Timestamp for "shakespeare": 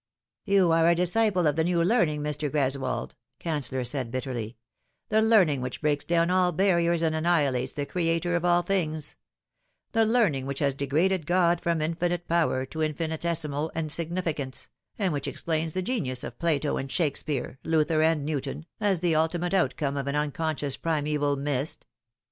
16.91-17.59